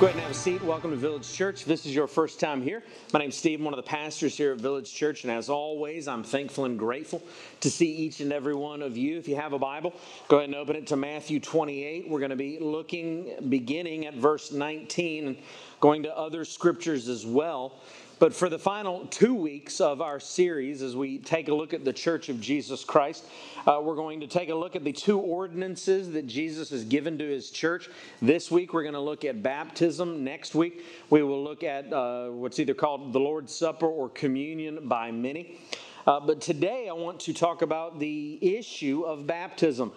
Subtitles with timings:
[0.00, 0.60] Go ahead and have a seat.
[0.60, 1.60] Welcome to Village Church.
[1.60, 2.82] If this is your first time here.
[3.12, 6.08] My name's Steve, I'm one of the pastors here at Village Church, and as always,
[6.08, 7.22] I'm thankful and grateful
[7.60, 9.16] to see each and every one of you.
[9.18, 9.94] If you have a Bible,
[10.26, 12.08] go ahead and open it to Matthew 28.
[12.08, 15.36] We're going to be looking, beginning at verse 19, and
[15.78, 17.80] going to other scriptures as well.
[18.24, 21.84] But for the final two weeks of our series, as we take a look at
[21.84, 23.26] the Church of Jesus Christ,
[23.66, 27.18] uh, we're going to take a look at the two ordinances that Jesus has given
[27.18, 27.90] to his church.
[28.22, 30.24] This week, we're going to look at baptism.
[30.24, 34.88] Next week, we will look at uh, what's either called the Lord's Supper or communion
[34.88, 35.58] by many.
[36.06, 39.92] Uh, but today, I want to talk about the issue of baptism.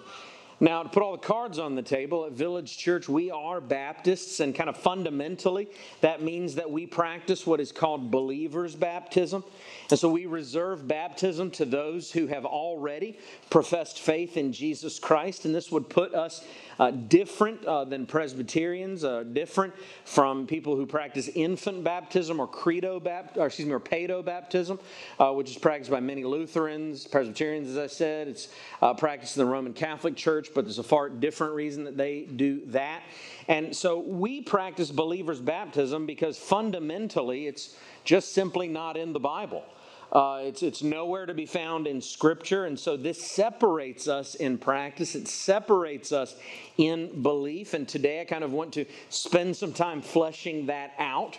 [0.60, 4.40] Now, to put all the cards on the table at Village Church, we are Baptists,
[4.40, 5.68] and kind of fundamentally,
[6.02, 9.44] that means that we practice what is called believer's baptism.
[9.90, 13.20] And so we reserve baptism to those who have already
[13.50, 16.44] professed faith in Jesus Christ, and this would put us
[16.80, 19.74] uh, different uh, than Presbyterians, uh, different
[20.06, 24.80] from people who practice infant baptism or credo baptism, or excuse me, or pedo baptism,
[25.20, 28.28] uh, which is practiced by many Lutherans, Presbyterians, as I said.
[28.28, 28.50] It's
[28.82, 32.22] uh, practiced in the Roman Catholic Church, but there's a far different reason that they
[32.24, 33.04] do that.
[33.48, 39.64] And so we practice believers' baptism because fundamentally it's just simply not in the Bible.
[40.12, 44.58] Uh, it's, it's nowhere to be found in Scripture, and so this separates us in
[44.58, 45.16] practice.
[45.16, 46.36] It separates us
[46.78, 47.74] in belief.
[47.74, 51.38] And today I kind of want to spend some time fleshing that out.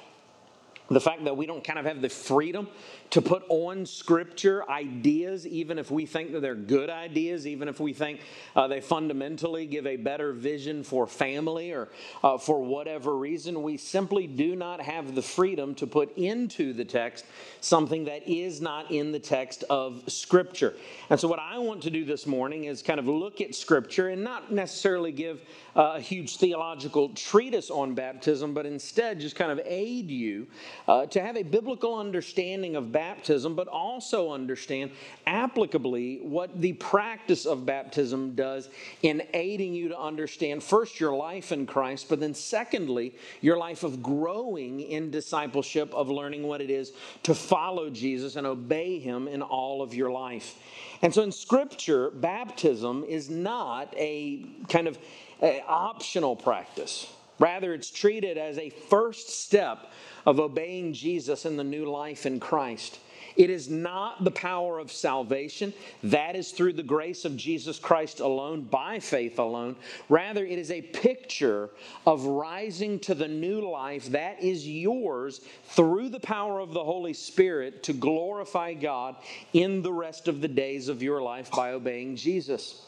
[0.91, 2.69] The fact that we don't kind of have the freedom
[3.11, 7.79] to put on scripture ideas, even if we think that they're good ideas, even if
[7.79, 8.21] we think
[8.57, 11.89] uh, they fundamentally give a better vision for family or
[12.25, 16.85] uh, for whatever reason, we simply do not have the freedom to put into the
[16.85, 17.27] text
[17.61, 20.75] something that is not in the text of scripture.
[21.11, 24.09] And so, what I want to do this morning is kind of look at scripture
[24.09, 25.43] and not necessarily give
[25.79, 30.47] uh, a huge theological treatise on baptism, but instead just kind of aid you
[30.89, 34.91] uh, to have a biblical understanding of baptism, but also understand
[35.29, 38.69] applicably what the practice of baptism does
[39.03, 43.85] in aiding you to understand first your life in Christ, but then secondly, your life
[43.85, 49.29] of growing in discipleship, of learning what it is to follow Jesus and obey Him
[49.29, 50.57] in all of your life.
[51.03, 54.99] And so in Scripture, baptism is not a kind of
[55.43, 57.07] a optional practice.
[57.39, 59.91] Rather, it's treated as a first step
[60.27, 62.99] of obeying Jesus in the new life in Christ.
[63.37, 65.73] It is not the power of salvation.
[66.03, 69.77] That is through the grace of Jesus Christ alone, by faith alone.
[70.09, 71.71] Rather, it is a picture
[72.05, 77.15] of rising to the new life that is yours through the power of the Holy
[77.15, 79.15] Spirit to glorify God
[79.53, 82.83] in the rest of the days of your life by obeying Jesus.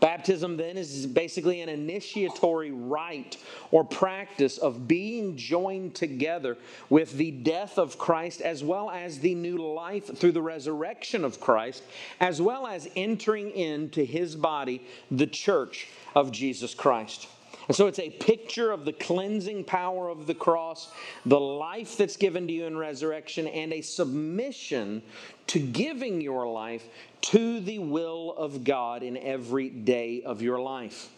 [0.00, 3.38] Baptism then is basically an initiatory rite
[3.70, 6.58] or practice of being joined together
[6.90, 11.40] with the death of Christ as well as the new life through the resurrection of
[11.40, 11.82] Christ,
[12.20, 17.28] as well as entering into his body, the church of Jesus Christ.
[17.68, 20.92] And so it's a picture of the cleansing power of the cross,
[21.24, 25.02] the life that's given to you in resurrection, and a submission
[25.48, 26.84] to giving your life
[27.22, 31.08] to the will of God in every day of your life.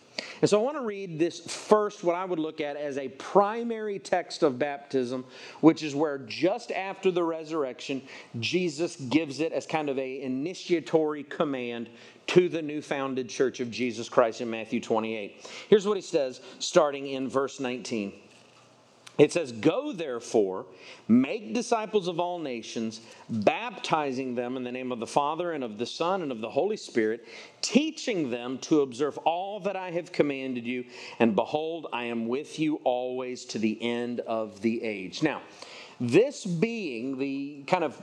[0.41, 3.09] And so I want to read this first, what I would look at as a
[3.09, 5.25] primary text of baptism,
[5.61, 8.03] which is where just after the resurrection,
[8.41, 11.89] Jesus gives it as kind of a initiatory command
[12.29, 15.51] to the new founded church of Jesus Christ in Matthew 28.
[15.69, 18.13] Here's what he says starting in verse 19.
[19.19, 20.67] It says, Go therefore,
[21.09, 25.77] make disciples of all nations, baptizing them in the name of the Father and of
[25.77, 27.27] the Son and of the Holy Spirit,
[27.61, 30.85] teaching them to observe all that I have commanded you.
[31.19, 35.21] And behold, I am with you always to the end of the age.
[35.21, 35.43] Now,
[36.01, 38.01] this being the kind of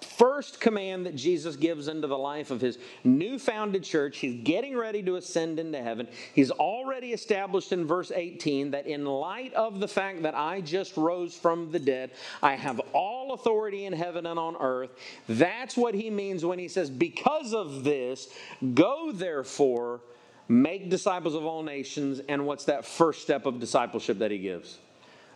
[0.00, 4.76] first command that Jesus gives into the life of his new founded church, he's getting
[4.76, 6.06] ready to ascend into heaven.
[6.34, 10.96] He's already established in verse 18 that in light of the fact that I just
[10.96, 12.12] rose from the dead,
[12.42, 14.90] I have all authority in heaven and on earth.
[15.28, 18.28] That's what he means when he says, Because of this,
[18.74, 20.00] go therefore,
[20.48, 22.20] make disciples of all nations.
[22.28, 24.78] And what's that first step of discipleship that he gives?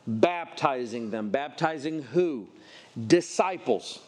[0.06, 1.30] Baptizing them.
[1.30, 2.48] Baptizing who?
[3.06, 4.00] Disciples.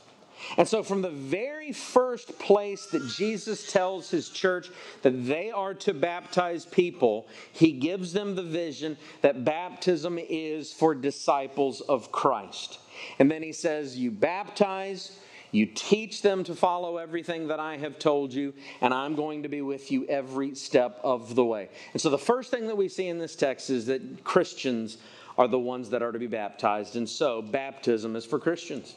[0.56, 4.70] And so, from the very first place that Jesus tells his church
[5.02, 10.94] that they are to baptize people, he gives them the vision that baptism is for
[10.94, 12.78] disciples of Christ.
[13.18, 15.18] And then he says, You baptize,
[15.50, 19.48] you teach them to follow everything that I have told you, and I'm going to
[19.48, 21.68] be with you every step of the way.
[21.92, 24.98] And so, the first thing that we see in this text is that Christians
[25.38, 26.96] are the ones that are to be baptized.
[26.96, 28.96] And so, baptism is for Christians.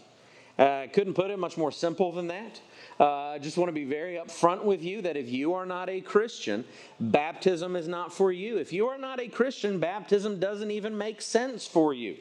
[0.60, 2.60] Uh, I uh, couldn't put it much more simple than that.
[3.00, 5.90] Uh, I just want to be very upfront with you that if you are not
[5.90, 6.66] a Christian,
[7.00, 8.58] baptism is not for you.
[8.58, 12.18] If you are not a Christian, baptism doesn't even make sense for you.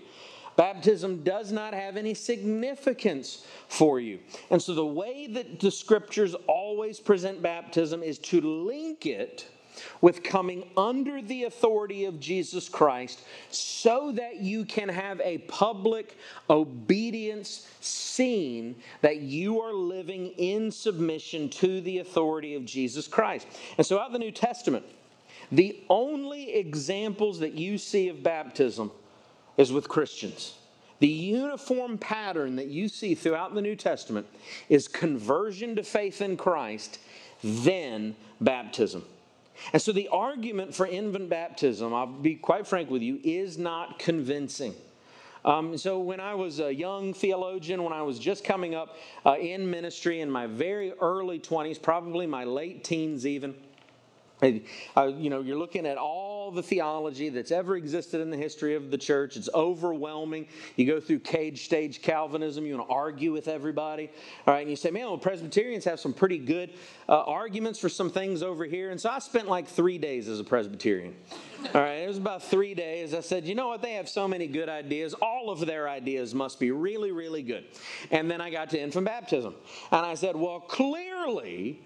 [0.56, 4.20] Baptism does not have any significance for you.
[4.50, 9.48] And so, the way that the scriptures always present baptism is to link it
[10.00, 16.16] with coming under the authority of Jesus Christ so that you can have a public
[16.48, 23.46] obedience seen that you are living in submission to the authority of Jesus Christ.
[23.78, 24.84] And so, out of the New Testament,
[25.52, 28.92] the only examples that you see of baptism
[29.56, 30.54] is with Christians.
[31.00, 34.26] The uniform pattern that you see throughout the New Testament
[34.68, 36.98] is conversion to faith in Christ,
[37.42, 39.04] then baptism.
[39.72, 43.98] And so the argument for infant baptism, I'll be quite frank with you, is not
[43.98, 44.74] convincing.
[45.44, 49.36] Um, so when I was a young theologian, when I was just coming up uh,
[49.38, 53.54] in ministry in my very early 20s, probably my late teens even,
[54.42, 58.74] uh, you know, you're looking at all the theology that's ever existed in the history
[58.74, 59.36] of the church.
[59.36, 60.46] It's overwhelming.
[60.76, 64.10] You go through cage stage Calvinism, you want to argue with everybody.
[64.46, 66.70] All right, and you say, man, well, Presbyterians have some pretty good
[67.08, 68.90] uh, arguments for some things over here.
[68.90, 71.14] And so I spent like three days as a Presbyterian.
[71.74, 73.12] All right, it was about three days.
[73.12, 73.82] I said, you know what?
[73.82, 75.14] They have so many good ideas.
[75.14, 77.64] All of their ideas must be really, really good.
[78.10, 79.54] And then I got to infant baptism.
[79.92, 81.82] And I said, well, clearly,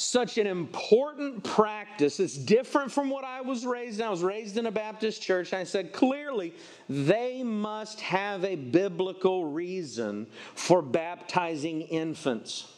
[0.00, 2.20] such an important practice.
[2.20, 4.06] It's different from what I was raised in.
[4.06, 5.52] I was raised in a Baptist church.
[5.52, 6.54] I said, clearly,
[6.88, 12.72] they must have a biblical reason for baptizing infants.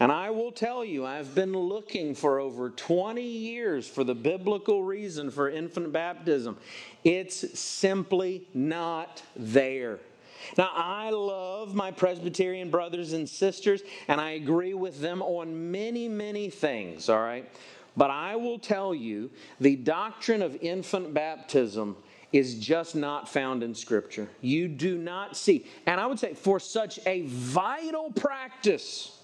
[0.00, 4.82] And I will tell you, I've been looking for over 20 years for the biblical
[4.82, 6.56] reason for infant baptism.
[7.04, 9.98] It's simply not there.
[10.56, 16.08] Now, I love my Presbyterian brothers and sisters, and I agree with them on many,
[16.08, 17.50] many things, all right?
[17.96, 19.30] But I will tell you
[19.60, 21.96] the doctrine of infant baptism
[22.32, 24.28] is just not found in Scripture.
[24.40, 25.66] You do not see.
[25.86, 29.17] And I would say, for such a vital practice,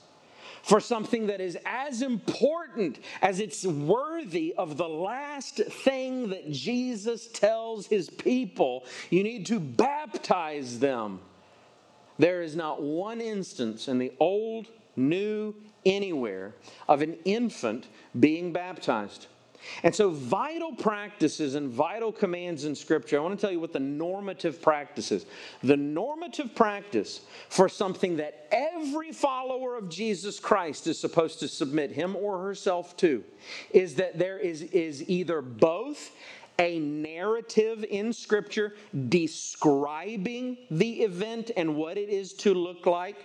[0.65, 7.29] for something that is as important as it's worthy of the last thing that Jesus
[7.29, 8.85] tells his people.
[9.11, 11.21] You need to baptize them.
[12.19, 16.55] There is not one instance in the Old, New, anywhere
[16.89, 17.89] of an infant
[18.19, 19.27] being baptized.
[19.83, 23.73] And so, vital practices and vital commands in Scripture, I want to tell you what
[23.73, 25.27] the normative practice is.
[25.63, 31.93] The normative practice for something that every follower of Jesus Christ is supposed to submit
[31.93, 33.25] him or herself to
[33.73, 36.13] is that there is, is either both
[36.59, 38.75] a narrative in Scripture
[39.09, 43.25] describing the event and what it is to look like,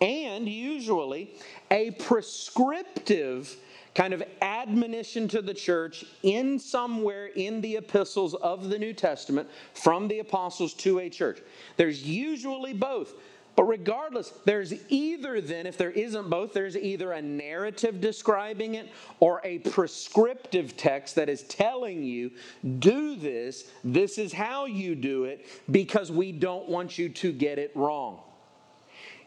[0.00, 1.34] and usually
[1.70, 3.56] a prescriptive
[3.94, 9.48] kind of admonition to the church in somewhere in the epistles of the New Testament
[9.74, 11.40] from the apostles to a church.
[11.76, 13.12] There's usually both.
[13.54, 18.88] But regardless, there's either then, if there isn't both, there's either a narrative describing it
[19.20, 22.30] or a prescriptive text that is telling you,
[22.78, 27.58] do this, this is how you do it, because we don't want you to get
[27.58, 28.20] it wrong.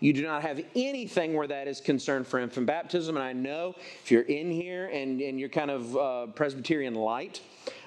[0.05, 3.17] You do not have anything where that is concerned for infant baptism.
[3.17, 7.41] And I know if you're in here and, and you're kind of uh, Presbyterian light,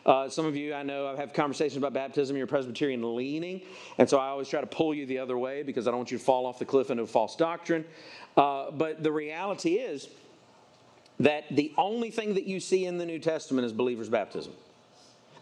[0.05, 3.61] uh, some of you I know I have conversations about baptism, you're Presbyterian leaning.
[3.99, 6.11] And so I always try to pull you the other way because I don't want
[6.11, 7.85] you to fall off the cliff into false doctrine.
[8.37, 10.09] Uh, but the reality is
[11.21, 14.55] that the only thing that you see in the New Testament is believers' baptism.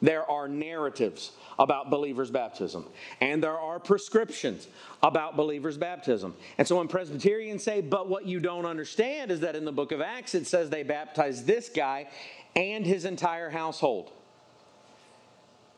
[0.03, 2.87] There are narratives about believers' baptism,
[3.21, 4.69] and there are prescriptions
[5.03, 6.35] about believers' baptism.
[6.59, 9.93] And so when Presbyterians say, but what you don't understand is that in the book
[9.93, 12.09] of Acts it says they baptized this guy
[12.55, 14.13] and his entire household.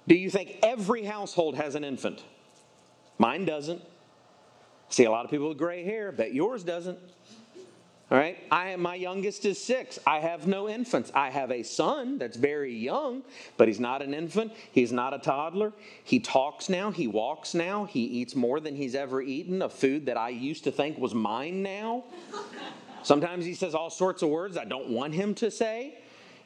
[0.07, 2.23] Do you think every household has an infant?
[3.19, 3.83] Mine doesn't.
[4.89, 6.99] See a lot of people with gray hair, bet yours doesn't.
[8.11, 8.39] All right.
[8.51, 9.99] I my youngest is six.
[10.07, 11.13] I have no infants.
[11.15, 13.23] I have a son that's very young,
[13.59, 14.53] but he's not an infant.
[14.73, 15.75] He's not a toddler.
[16.05, 16.91] He talks now.
[16.91, 17.85] He walks now.
[17.85, 21.15] He eats more than he's ever eaten of food that I used to think was
[21.15, 22.05] mine now.
[23.03, 25.99] Sometimes he says all sorts of words I don't want him to say.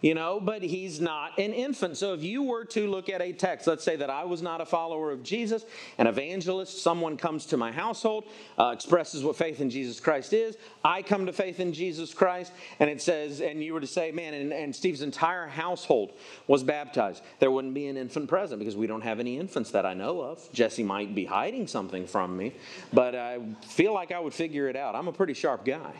[0.02, 1.96] You know, but he's not an infant.
[1.96, 4.60] So if you were to look at a text, let's say that I was not
[4.60, 5.64] a follower of Jesus,
[5.96, 8.24] an evangelist, someone comes to my household,
[8.58, 12.52] uh, expresses what faith in Jesus Christ is, I come to faith in Jesus Christ,
[12.80, 16.12] and it says, and you were to say, man, and, and Steve's entire household
[16.48, 19.86] was baptized, there wouldn't be an infant present because we don't have any infants that
[19.86, 20.52] I know of.
[20.52, 22.54] Jesse might be hiding something from me,
[22.92, 24.96] but I feel like I would figure it out.
[24.96, 25.92] I'm a pretty sharp guy.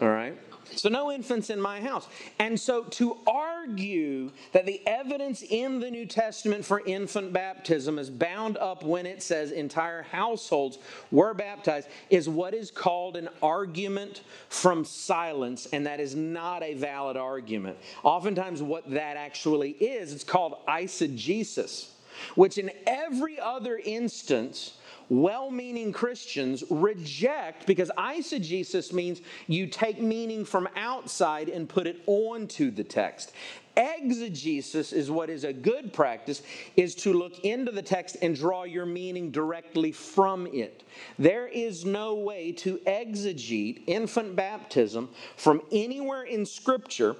[0.00, 0.38] All right?
[0.74, 2.06] So, no infants in my house.
[2.38, 8.10] And so, to argue that the evidence in the New Testament for infant baptism is
[8.10, 10.78] bound up when it says entire households
[11.10, 16.74] were baptized is what is called an argument from silence, and that is not a
[16.74, 17.78] valid argument.
[18.02, 21.88] Oftentimes, what that actually is, it's called eisegesis,
[22.34, 24.74] which in every other instance,
[25.08, 32.02] well meaning Christians reject because eisegesis means you take meaning from outside and put it
[32.06, 33.32] onto the text.
[33.76, 36.42] Exegesis is what is a good practice
[36.76, 40.82] is to look into the text and draw your meaning directly from it.
[41.16, 47.14] There is no way to exegete infant baptism from anywhere in scripture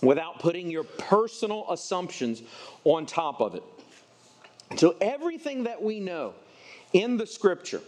[0.00, 2.42] without putting your personal assumptions
[2.84, 3.62] on top of it.
[4.76, 6.34] So everything that we know
[6.94, 7.82] in the scripture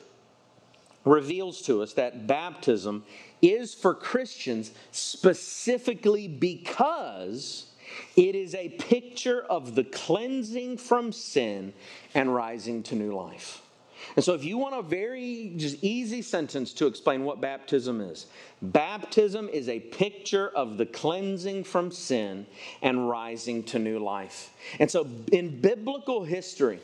[1.06, 3.04] reveals to us that baptism
[3.40, 7.66] is for Christians specifically because
[8.16, 11.72] it is a picture of the cleansing from sin
[12.14, 13.62] and rising to new life.
[14.14, 18.26] And so, if you want a very just easy sentence to explain what baptism is,
[18.60, 22.46] baptism is a picture of the cleansing from sin
[22.82, 24.52] and rising to new life.
[24.78, 26.80] And so, in biblical history,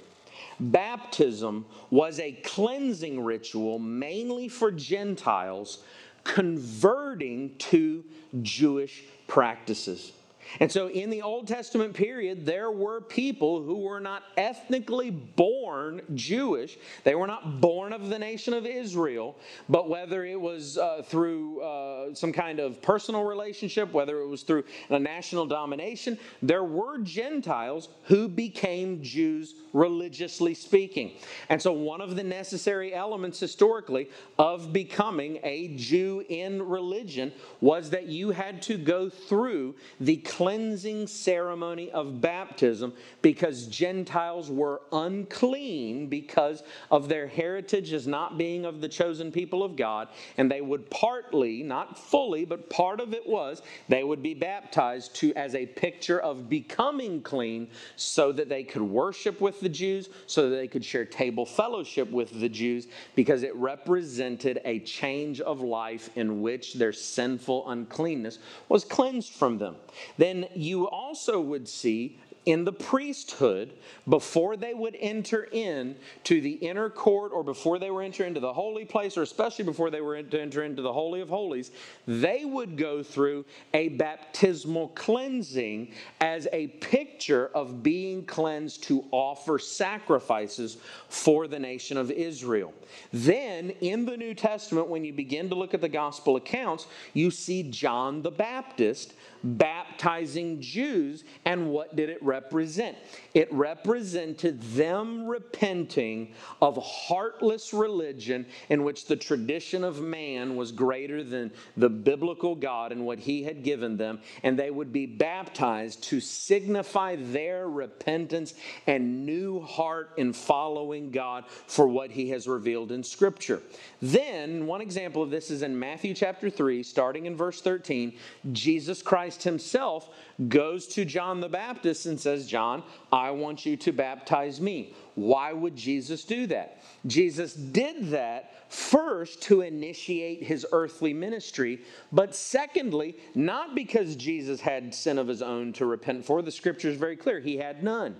[0.61, 5.83] Baptism was a cleansing ritual mainly for Gentiles
[6.25, 8.05] converting to
[8.43, 10.13] Jewish practices.
[10.61, 16.03] And so in the Old Testament period, there were people who were not ethnically born
[16.15, 16.79] Jewish.
[17.05, 19.37] They were not born of the nation of Israel,
[19.69, 24.43] but whether it was uh, through uh, some kind of personal relationship, whether it was
[24.43, 31.13] through a national domination, there were Gentiles who became Jews religiously speaking.
[31.49, 37.91] And so one of the necessary elements historically of becoming a Jew in religion was
[37.91, 46.09] that you had to go through the cleansing ceremony of baptism because Gentiles were unclean
[46.09, 50.09] because of their heritage as not being of the chosen people of God.
[50.39, 55.15] And they would partly, not fully, but part of it was they would be baptized
[55.17, 60.09] to as a picture of becoming clean so that they could worship with the Jews,
[60.27, 65.41] so that they could share table fellowship with the Jews, because it represented a change
[65.41, 69.77] of life in which their sinful uncleanness was cleansed from them.
[70.17, 73.73] Then you also would see in the priesthood
[74.09, 78.41] before they would enter in to the inner court or before they were enter into
[78.41, 81.71] the holy place or especially before they were to enter into the holy of holies
[82.07, 89.57] they would go through a baptismal cleansing as a picture of being cleansed to offer
[89.59, 92.75] sacrifices for the nation of Israel.
[93.13, 97.31] Then in the New Testament when you begin to look at the gospel accounts you
[97.31, 101.25] see John the Baptist baptizing Jews.
[101.45, 102.97] And what did it represent?
[103.35, 111.23] It represented them repenting of heartless religion in which the tradition of man was greater
[111.23, 114.21] than the biblical God and what he had given them.
[114.43, 118.55] And they would be baptized to signify their repentance
[118.87, 123.63] and new heart in following God for what he has revealed in Scripture.
[124.01, 128.15] Then, one example of this is in Matthew chapter 3, starting in verse 13.
[128.53, 130.11] Jesus Christ himself
[130.49, 134.95] goes to John the Baptist and says, John, I want you to baptize me.
[135.15, 136.83] Why would Jesus do that?
[137.07, 144.95] Jesus did that first to initiate his earthly ministry, but secondly, not because Jesus had
[144.95, 146.43] sin of his own to repent for.
[146.43, 148.17] The scripture is very clear, he had none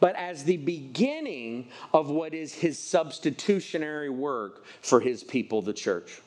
[0.00, 6.20] but as the beginning of what is his substitutionary work for his people, the church.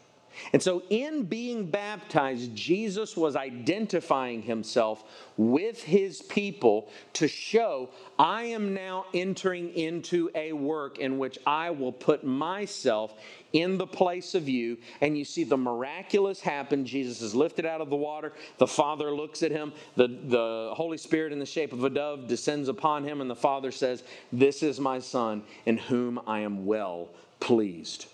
[0.54, 5.04] And so, in being baptized, Jesus was identifying himself
[5.38, 11.72] with his people to show, I am now entering into a work in which I
[11.72, 13.14] will put myself
[13.54, 14.78] in the place of you.
[15.02, 16.86] And you see the miraculous happen.
[16.86, 18.34] Jesus is lifted out of the water.
[18.58, 19.74] The Father looks at him.
[19.96, 23.22] The, the Holy Spirit, in the shape of a dove, descends upon him.
[23.22, 28.08] And the Father says, This is my Son, in whom I am well pleased.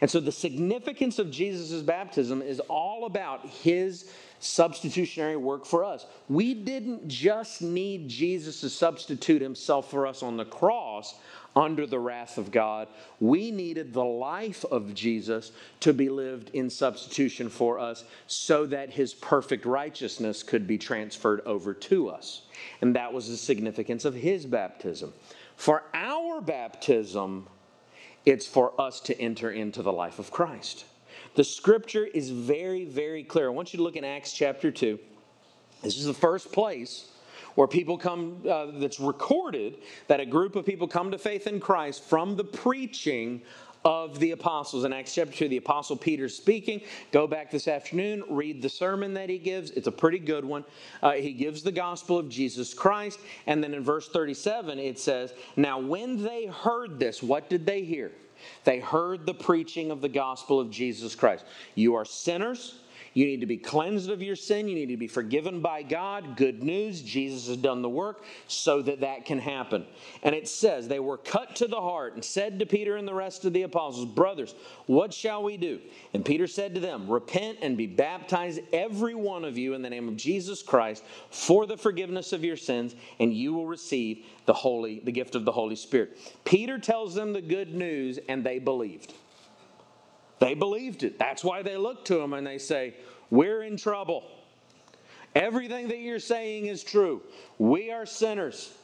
[0.00, 6.06] And so the significance of Jesus' baptism is all about his substitutionary work for us.
[6.28, 11.14] We didn't just need Jesus to substitute himself for us on the cross
[11.54, 12.88] under the wrath of God.
[13.20, 18.90] We needed the life of Jesus to be lived in substitution for us so that
[18.90, 22.42] his perfect righteousness could be transferred over to us.
[22.80, 25.12] And that was the significance of his baptism.
[25.56, 27.46] For our baptism,
[28.24, 30.84] it's for us to enter into the life of Christ.
[31.34, 33.46] The scripture is very, very clear.
[33.46, 34.98] I want you to look in Acts chapter 2.
[35.82, 37.08] This is the first place
[37.54, 41.60] where people come, uh, that's recorded that a group of people come to faith in
[41.60, 43.42] Christ from the preaching
[43.84, 44.84] of the apostles.
[44.84, 46.82] In Acts chapter 2, the apostle Peter speaking.
[47.10, 49.70] Go back this afternoon, read the sermon that he gives.
[49.72, 50.64] It's a pretty good one.
[51.02, 53.18] Uh, he gives the gospel of Jesus Christ.
[53.46, 57.82] And then in verse 37, it says, Now when they heard this, what did they
[57.82, 58.12] hear?
[58.64, 61.44] They heard the preaching of the gospel of Jesus Christ.
[61.74, 62.80] You are sinners.
[63.14, 64.68] You need to be cleansed of your sin.
[64.68, 66.36] You need to be forgiven by God.
[66.36, 69.86] Good news, Jesus has done the work so that that can happen.
[70.22, 73.14] And it says, They were cut to the heart and said to Peter and the
[73.14, 74.54] rest of the apostles, Brothers,
[74.86, 75.80] what shall we do?
[76.14, 79.90] And Peter said to them, Repent and be baptized, every one of you, in the
[79.90, 84.54] name of Jesus Christ, for the forgiveness of your sins, and you will receive the
[84.54, 86.18] holy, the gift of the Holy Spirit.
[86.44, 89.12] Peter tells them the good news, and they believed.
[90.42, 91.20] They believed it.
[91.20, 92.94] That's why they look to him and they say,
[93.30, 94.24] We're in trouble.
[95.36, 97.22] Everything that you're saying is true.
[97.58, 98.74] We are sinners.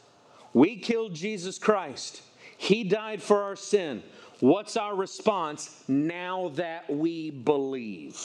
[0.55, 2.23] We killed Jesus Christ.
[2.59, 4.05] He died for our sin.
[4.39, 8.23] What's our response now that we believe?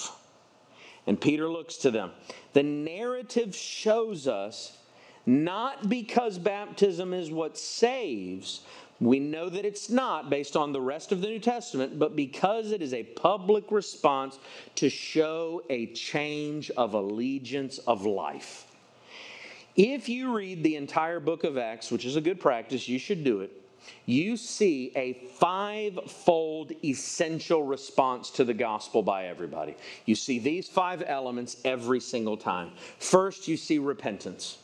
[1.08, 2.12] And Peter looks to them.
[2.54, 4.78] The narrative shows us
[5.26, 8.62] not because baptism is what saves,
[9.00, 12.72] we know that it's not based on the rest of the New Testament, but because
[12.72, 14.40] it is a public response
[14.76, 18.68] to show a change of allegiance of life.
[19.76, 23.24] If you read the entire book of Acts, which is a good practice, you should
[23.24, 23.52] do it,
[24.06, 29.76] you see a five-fold essential response to the gospel by everybody.
[30.06, 32.72] You see these five elements every single time.
[33.00, 34.60] First, you see repentance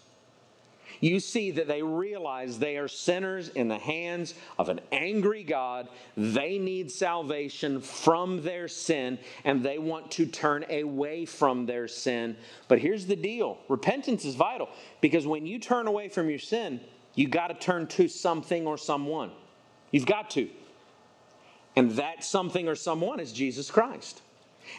[1.00, 5.88] you see that they realize they are sinners in the hands of an angry God.
[6.18, 12.36] They need salvation from their sin and they want to turn away from their sin.
[12.68, 14.70] But here's the deal repentance is vital
[15.02, 16.82] because when you turn away from your sin,
[17.16, 19.32] you got to turn to something or someone.
[19.92, 20.50] You've got to.
[21.76, 24.22] And that something or someone is Jesus Christ.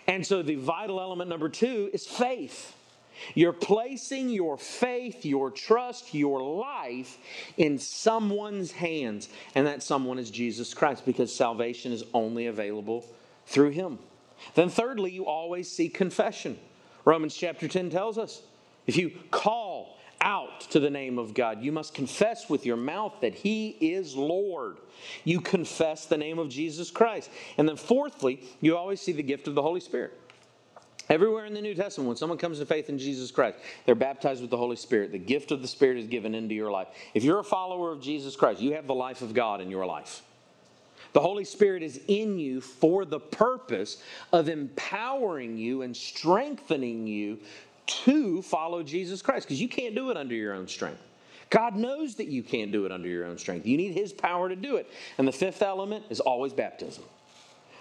[0.06, 2.74] And so the vital element number two is faith.
[3.34, 7.18] You're placing your faith, your trust, your life
[7.56, 13.06] in someone's hands, and that someone is Jesus Christ because salvation is only available
[13.46, 13.98] through him.
[14.54, 16.58] Then, thirdly, you always see confession.
[17.04, 18.42] Romans chapter 10 tells us
[18.86, 23.14] if you call out to the name of God, you must confess with your mouth
[23.20, 24.78] that He is Lord.
[25.24, 27.30] You confess the name of Jesus Christ.
[27.56, 30.18] And then, fourthly, you always see the gift of the Holy Spirit.
[31.10, 34.40] Everywhere in the New Testament, when someone comes to faith in Jesus Christ, they're baptized
[34.40, 35.10] with the Holy Spirit.
[35.10, 36.86] The gift of the Spirit is given into your life.
[37.14, 39.84] If you're a follower of Jesus Christ, you have the life of God in your
[39.84, 40.22] life.
[41.12, 44.00] The Holy Spirit is in you for the purpose
[44.32, 47.40] of empowering you and strengthening you
[47.86, 51.02] to follow Jesus Christ because you can't do it under your own strength.
[51.50, 53.66] God knows that you can't do it under your own strength.
[53.66, 54.88] You need His power to do it.
[55.18, 57.02] And the fifth element is always baptism.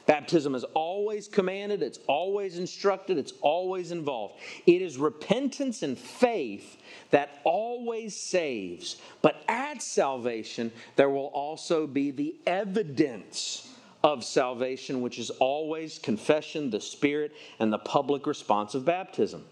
[0.10, 4.40] Baptism is always commanded, it's always instructed, it's always involved.
[4.66, 6.78] It is repentance and faith
[7.12, 8.98] that always saves.
[9.22, 13.72] But at salvation, there will also be the evidence
[14.04, 19.46] of salvation, which is always confession, the Spirit, and the public response of baptism.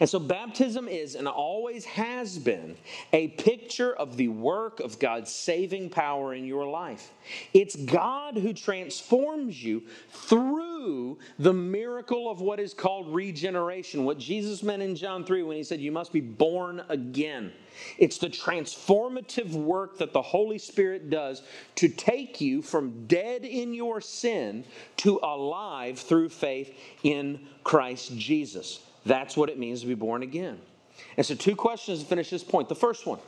[0.00, 2.76] And so, baptism is and always has been
[3.12, 7.12] a picture of the work of God's saving power in your life.
[7.54, 14.62] It's God who transforms you through the miracle of what is called regeneration, what Jesus
[14.62, 17.52] meant in John 3 when he said, You must be born again.
[17.98, 21.42] It's the transformative work that the Holy Spirit does
[21.76, 24.64] to take you from dead in your sin
[24.98, 28.80] to alive through faith in Christ Jesus.
[29.08, 30.58] That's what it means to be born again.
[31.16, 32.68] And so, two questions to finish this point.
[32.68, 33.18] The first one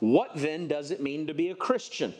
[0.00, 2.12] What then does it mean to be a Christian?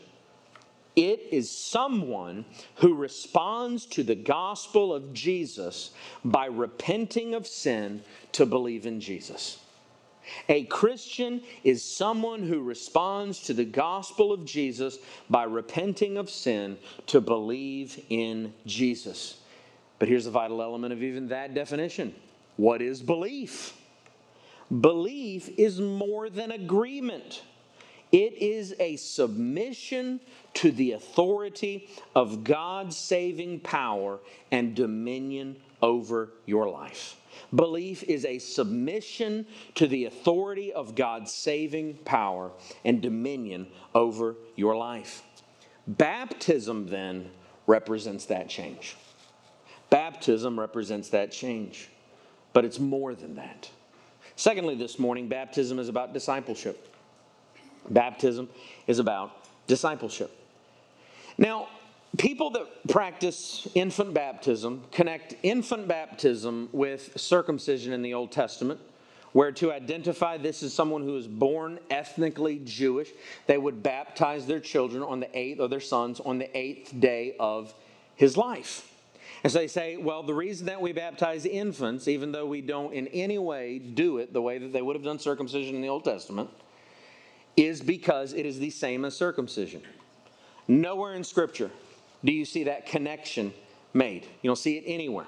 [0.95, 5.91] It is someone who responds to the gospel of Jesus
[6.25, 8.01] by repenting of sin
[8.33, 9.59] to believe in Jesus.
[10.47, 16.77] A Christian is someone who responds to the gospel of Jesus by repenting of sin
[17.07, 19.39] to believe in Jesus.
[19.99, 22.13] But here's the vital element of even that definition
[22.59, 23.73] what is belief?
[24.81, 27.41] Belief is more than agreement.
[28.11, 30.19] It is a submission
[30.55, 34.19] to the authority of God's saving power
[34.51, 37.15] and dominion over your life.
[37.55, 39.45] Belief is a submission
[39.75, 42.51] to the authority of God's saving power
[42.83, 45.23] and dominion over your life.
[45.87, 47.29] Baptism then
[47.67, 48.97] represents that change.
[49.89, 51.89] Baptism represents that change,
[52.53, 53.69] but it's more than that.
[54.35, 56.95] Secondly, this morning, baptism is about discipleship.
[57.89, 58.49] Baptism
[58.87, 59.31] is about
[59.67, 60.31] discipleship.
[61.37, 61.67] Now,
[62.17, 68.79] people that practice infant baptism connect infant baptism with circumcision in the Old Testament,
[69.31, 73.11] where to identify this as someone who is born ethnically Jewish,
[73.45, 77.35] they would baptize their children on the eighth, or their sons on the eighth day
[77.39, 77.73] of
[78.15, 78.88] his life.
[79.43, 82.93] And so they say, well, the reason that we baptize infants, even though we don't
[82.93, 85.87] in any way do it the way that they would have done circumcision in the
[85.87, 86.49] Old Testament,
[87.55, 89.81] is because it is the same as circumcision.
[90.67, 91.71] Nowhere in Scripture
[92.23, 93.53] do you see that connection
[93.93, 94.23] made.
[94.41, 95.27] You don't see it anywhere.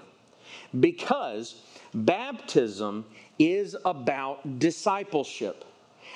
[0.78, 1.62] Because
[1.94, 3.06] baptism
[3.40, 5.66] is about discipleship.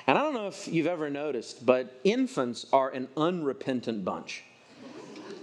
[0.07, 4.43] And I don't know if you've ever noticed, but infants are an unrepentant bunch.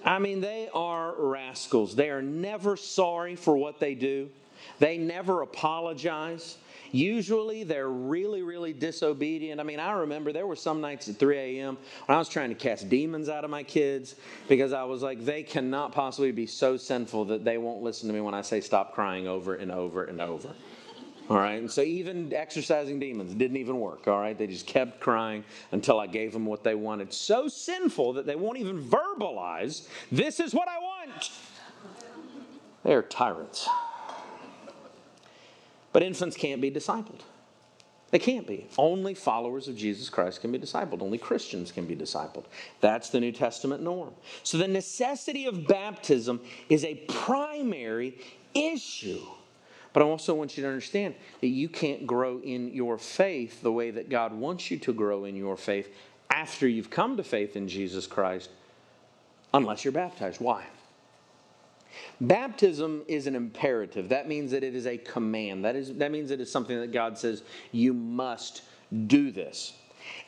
[0.05, 1.95] I mean, they are rascals.
[1.95, 4.31] They are never sorry for what they do,
[4.79, 6.57] they never apologize.
[6.95, 9.59] Usually they're really, really disobedient.
[9.61, 11.79] I mean, I remember there were some nights at 3 a.m.
[12.05, 14.15] when I was trying to cast demons out of my kids
[14.47, 18.15] because I was like, they cannot possibly be so sinful that they won't listen to
[18.15, 20.51] me when I say stop crying over and over and over.
[21.33, 21.59] All right.
[21.59, 24.07] And so even exorcising demons didn't even work.
[24.07, 24.37] All right.
[24.37, 27.11] They just kept crying until I gave them what they wanted.
[27.11, 31.31] So sinful that they won't even verbalize, this is what I want.
[32.85, 33.66] They're tyrants.
[35.95, 37.21] But infants can't be discipled.
[38.11, 38.66] They can't be.
[38.77, 41.01] Only followers of Jesus Christ can be discipled.
[41.01, 42.45] Only Christians can be discipled.
[42.83, 44.12] That's the New Testament norm.
[44.42, 48.18] So the necessity of baptism is a primary
[48.55, 49.23] issue
[49.92, 53.72] but I also want you to understand that you can't grow in your faith the
[53.72, 55.94] way that God wants you to grow in your faith
[56.31, 58.50] after you've come to faith in Jesus Christ
[59.52, 60.40] unless you're baptized.
[60.40, 60.64] Why?
[62.20, 64.09] Baptism is an imperative.
[64.09, 65.64] That means that it is a command.
[65.64, 68.62] That, is, that means it is something that God says, you must
[69.07, 69.74] do this.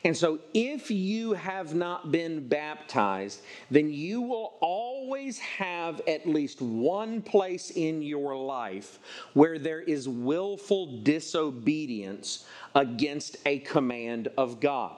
[0.03, 6.61] And so, if you have not been baptized, then you will always have at least
[6.61, 8.99] one place in your life
[9.33, 12.45] where there is willful disobedience
[12.75, 14.97] against a command of God.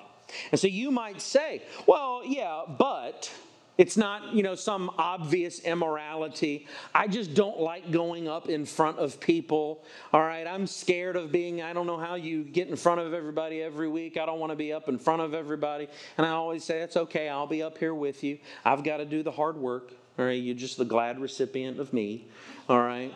[0.51, 3.31] And so you might say, well, yeah, but
[3.77, 6.65] it's not, you know, some obvious immorality.
[6.95, 9.83] I just don't like going up in front of people.
[10.11, 13.13] All right, I'm scared of being, I don't know how you get in front of
[13.13, 14.17] everybody every week.
[14.17, 15.87] I don't want to be up in front of everybody.
[16.17, 18.39] And I always say, it's okay, I'll be up here with you.
[18.65, 19.93] I've got to do the hard work.
[20.17, 22.27] All right, you're just the glad recipient of me.
[22.67, 23.13] All right.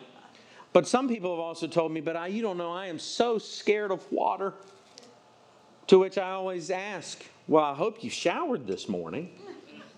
[0.74, 3.40] But some people have also told me, but I, you don't know, I am so
[3.40, 4.54] scared of water.
[5.88, 9.30] To which I always ask, well, I hope you showered this morning.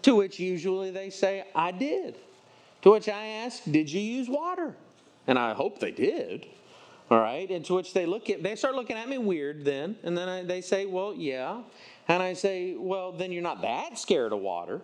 [0.04, 2.16] To which usually they say, I did.
[2.84, 4.76] To which I ask, Did you use water?
[5.28, 6.46] And I hope they did.
[7.10, 7.50] All right.
[7.50, 9.98] And to which they look at, they start looking at me weird then.
[10.04, 11.62] And then I, they say, Well, yeah.
[12.08, 14.82] And I say, Well, then you're not that scared of water.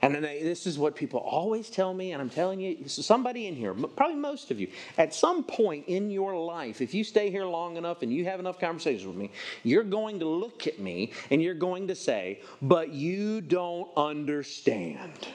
[0.00, 3.48] And then they, this is what people always tell me, and I'm telling you, somebody
[3.48, 7.30] in here, probably most of you, at some point in your life, if you stay
[7.30, 9.30] here long enough and you have enough conversations with me,
[9.64, 15.28] you're going to look at me and you're going to say, But you don't understand.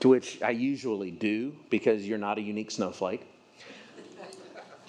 [0.00, 3.24] To which I usually do because you're not a unique snowflake.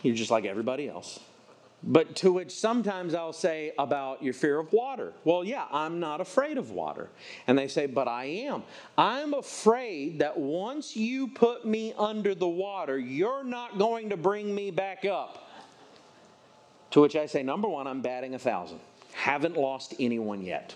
[0.01, 1.19] You're just like everybody else.
[1.85, 5.11] But to which sometimes I'll say about your fear of water.
[5.25, 7.09] Well, yeah, I'm not afraid of water.
[7.45, 8.63] And they say, but I am.
[8.97, 14.55] I'm afraid that once you put me under the water, you're not going to bring
[14.55, 15.49] me back up.
[16.91, 18.79] To which I say, number one, I'm batting a thousand.
[19.11, 20.73] Haven't lost anyone yet.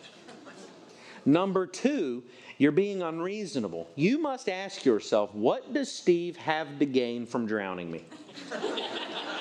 [1.25, 2.23] Number two,
[2.57, 3.89] you're being unreasonable.
[3.95, 8.03] You must ask yourself, what does Steve have to gain from drowning me?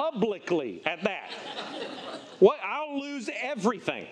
[0.00, 1.30] publicly at that.
[2.38, 4.06] What I'll lose everything.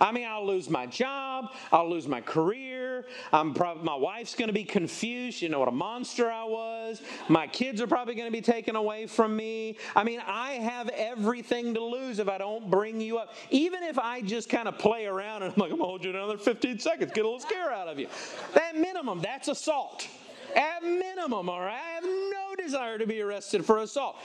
[0.00, 3.06] I mean, I'll lose my job, I'll lose my career.
[3.32, 5.42] I'm probably, my wife's going to be confused.
[5.42, 7.02] You know what a monster I was.
[7.28, 9.76] My kids are probably going to be taken away from me.
[9.96, 13.32] I mean, I have everything to lose if I don't bring you up.
[13.50, 16.04] Even if I just kind of play around and I'm like, I'm going to hold
[16.04, 18.08] you another 15 seconds, get a little scare out of you.
[18.54, 20.06] That minimum, that's assault.
[20.54, 21.74] At minimum, all right?
[21.74, 24.16] I have no desire to be arrested for assault.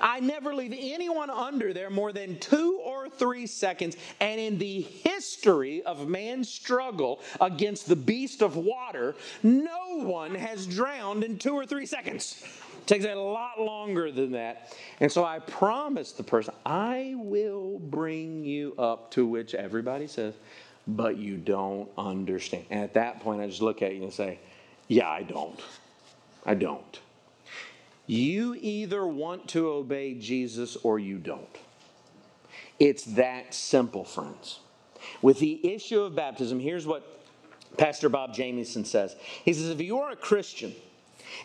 [0.00, 3.96] I never leave anyone under there more than two or three seconds.
[4.20, 10.66] And in the history of man's struggle against the beast of water, no one has
[10.66, 12.42] drowned in two or three seconds.
[12.80, 14.74] It takes a lot longer than that.
[15.00, 20.34] And so I promise the person, I will bring you up to which everybody says,
[20.88, 22.64] but you don't understand.
[22.70, 24.40] And at that point, I just look at you and say,
[24.92, 25.58] yeah, I don't.
[26.44, 27.00] I don't.
[28.06, 31.58] You either want to obey Jesus or you don't.
[32.78, 34.60] It's that simple, friends.
[35.22, 37.24] With the issue of baptism, here's what
[37.78, 39.16] Pastor Bob Jamieson says.
[39.46, 40.74] He says, if you are a Christian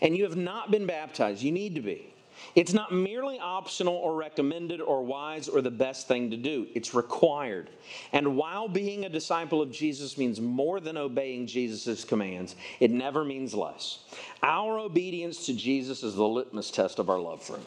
[0.02, 2.14] and you have not been baptized, you need to be.
[2.58, 6.96] It's not merely optional or recommended or wise or the best thing to do, it's
[6.96, 7.70] required.
[8.14, 13.24] And while being a disciple of Jesus means more than obeying Jesus' commands, it never
[13.24, 14.00] means less.
[14.42, 17.66] Our obedience to Jesus is the litmus test of our love for Him.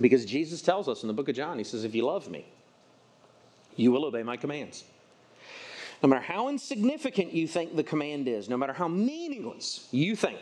[0.00, 2.44] Because Jesus tells us in the book of John, He says, If you love me,
[3.76, 4.82] you will obey my commands.
[6.02, 10.40] No matter how insignificant you think the command is, no matter how meaningless you think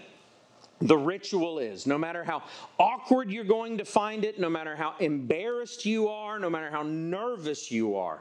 [0.81, 1.87] the ritual is.
[1.87, 2.43] No matter how
[2.79, 6.83] awkward you're going to find it, no matter how embarrassed you are, no matter how
[6.83, 8.21] nervous you are,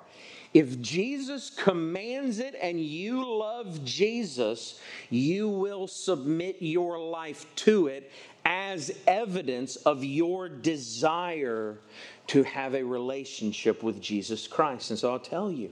[0.53, 8.11] if Jesus commands it and you love Jesus, you will submit your life to it
[8.45, 11.77] as evidence of your desire
[12.27, 14.89] to have a relationship with Jesus Christ.
[14.89, 15.71] And so I'll tell you,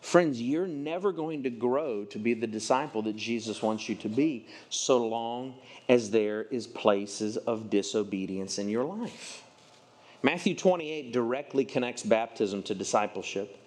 [0.00, 4.08] Friends, you're never going to grow to be the disciple that Jesus wants you to
[4.08, 5.54] be so long
[5.88, 9.42] as there is places of disobedience in your life.
[10.22, 13.58] Matthew 28 directly connects baptism to discipleship.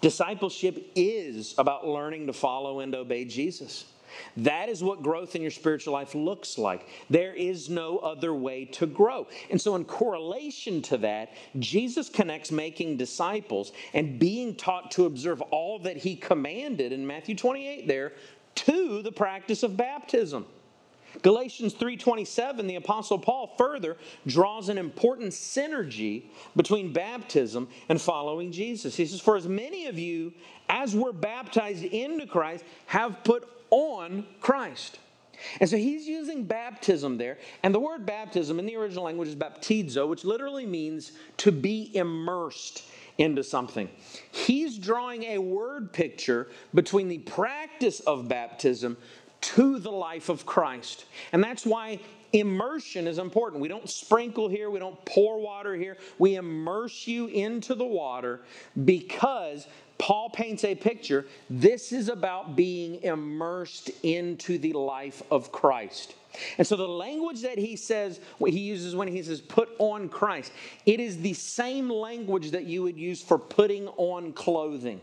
[0.00, 3.84] Discipleship is about learning to follow and obey Jesus.
[4.36, 6.88] That is what growth in your spiritual life looks like.
[7.10, 9.26] There is no other way to grow.
[9.50, 15.40] And so, in correlation to that, Jesus connects making disciples and being taught to observe
[15.42, 18.12] all that he commanded in Matthew 28 there
[18.54, 20.46] to the practice of baptism.
[21.22, 28.96] Galatians 3:27 the apostle Paul further draws an important synergy between baptism and following Jesus.
[28.96, 30.32] He says for as many of you
[30.68, 34.98] as were baptized into Christ have put on Christ.
[35.60, 37.38] And so he's using baptism there.
[37.62, 41.94] And the word baptism in the original language is baptizo, which literally means to be
[41.94, 42.84] immersed
[43.18, 43.88] into something.
[44.30, 48.96] He's drawing a word picture between the practice of baptism
[49.40, 51.04] to the life of Christ.
[51.32, 52.00] And that's why
[52.32, 53.62] immersion is important.
[53.62, 55.96] We don't sprinkle here, we don't pour water here.
[56.18, 58.40] We immerse you into the water
[58.84, 59.66] because
[59.98, 61.26] Paul paints a picture.
[61.50, 66.14] This is about being immersed into the life of Christ.
[66.56, 70.52] And so the language that he says, he uses when he says put on Christ,
[70.86, 75.00] it is the same language that you would use for putting on clothing.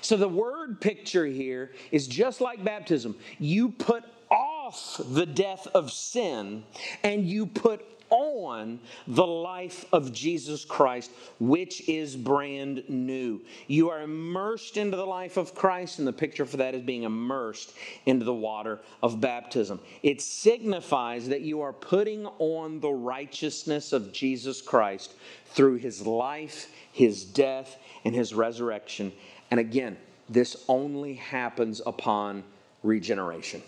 [0.00, 3.16] So the word picture here is just like baptism.
[3.38, 6.64] You put off the death of sin
[7.02, 13.40] and you put on the life of Jesus Christ, which is brand new.
[13.66, 17.04] You are immersed into the life of Christ, and the picture for that is being
[17.04, 17.72] immersed
[18.06, 19.80] into the water of baptism.
[20.02, 25.14] It signifies that you are putting on the righteousness of Jesus Christ
[25.46, 29.12] through his life, his death, and his resurrection
[29.50, 29.96] and again,
[30.28, 32.44] this only happens upon
[32.82, 33.62] regeneration.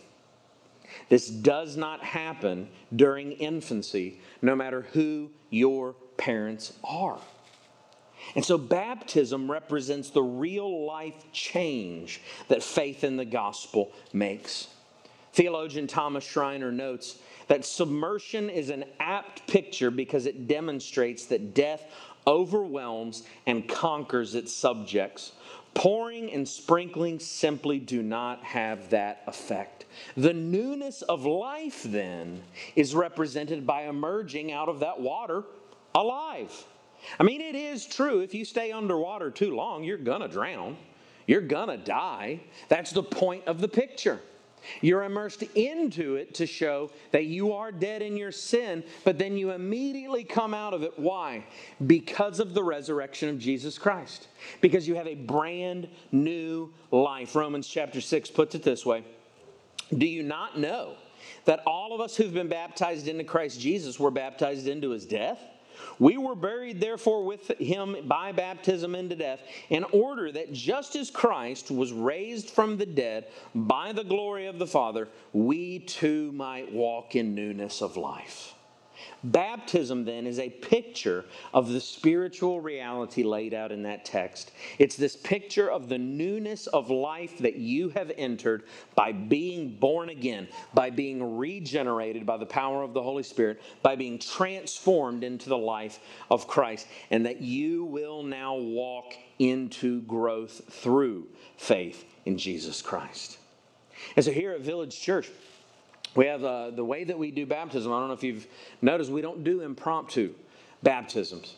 [1.10, 7.18] This does not happen during infancy, no matter who your parents are.
[8.34, 14.68] And so, baptism represents the real life change that faith in the gospel makes.
[15.32, 17.18] Theologian Thomas Schreiner notes
[17.48, 21.84] that submersion is an apt picture because it demonstrates that death
[22.26, 25.32] overwhelms and conquers its subjects,
[25.74, 29.87] Pouring and sprinkling simply do not have that effect.
[30.16, 32.42] The newness of life, then,
[32.76, 35.44] is represented by emerging out of that water
[35.94, 36.52] alive.
[37.18, 40.76] I mean, it is true, if you stay underwater too long, you're to drown.
[41.26, 42.40] You're to die.
[42.68, 44.20] That's the point of the picture.
[44.80, 49.36] You're immersed into it to show that you are dead in your sin, but then
[49.36, 50.98] you immediately come out of it.
[50.98, 51.44] Why?
[51.86, 54.28] Because of the resurrection of Jesus Christ.
[54.60, 57.34] Because you have a brand new life.
[57.34, 59.04] Romans chapter 6 puts it this way
[59.96, 60.96] Do you not know
[61.44, 65.38] that all of us who've been baptized into Christ Jesus were baptized into his death?
[65.98, 71.10] We were buried, therefore, with him by baptism into death, in order that just as
[71.10, 76.72] Christ was raised from the dead by the glory of the Father, we too might
[76.72, 78.54] walk in newness of life.
[79.22, 84.52] Baptism, then, is a picture of the spiritual reality laid out in that text.
[84.78, 90.09] It's this picture of the newness of life that you have entered by being born
[90.09, 95.50] again, by being regenerated by the power of the Holy Spirit, by being transformed into
[95.50, 101.26] the life of Christ, and that you will now walk into growth through
[101.59, 103.38] faith in Jesus Christ.
[104.16, 105.30] And so here at Village Church,
[106.14, 107.92] we have uh, the way that we do baptism.
[107.92, 108.46] I don't know if you've
[108.82, 110.34] noticed, we don't do impromptu
[110.82, 111.54] baptisms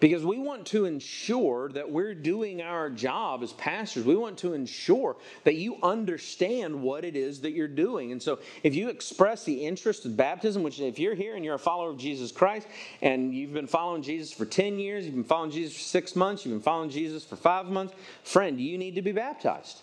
[0.00, 4.04] because we want to ensure that we're doing our job as pastors.
[4.04, 8.10] We want to ensure that you understand what it is that you're doing.
[8.10, 11.54] And so, if you express the interest in baptism, which if you're here and you're
[11.54, 12.66] a follower of Jesus Christ
[13.02, 16.44] and you've been following Jesus for 10 years, you've been following Jesus for six months,
[16.44, 19.82] you've been following Jesus for five months, friend, you need to be baptized.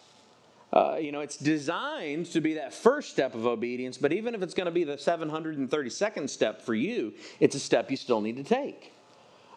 [0.74, 4.42] Uh, you know, it's designed to be that first step of obedience, but even if
[4.42, 8.36] it's going to be the 732nd step for you, it's a step you still need
[8.36, 8.92] to take.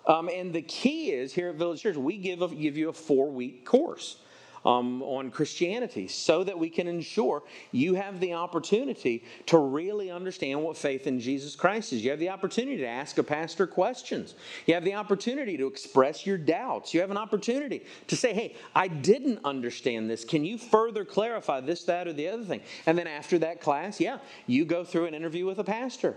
[0.07, 2.93] Um, and the key is here at Village Church, we give, a, give you a
[2.93, 4.17] four week course
[4.65, 7.43] um, on Christianity so that we can ensure
[7.73, 12.05] you have the opportunity to really understand what faith in Jesus Christ is.
[12.05, 14.35] You have the opportunity to ask a pastor questions.
[14.67, 16.93] You have the opportunity to express your doubts.
[16.93, 20.25] You have an opportunity to say, hey, I didn't understand this.
[20.25, 22.61] Can you further clarify this, that, or the other thing?
[22.87, 26.17] And then after that class, yeah, you go through an interview with a pastor.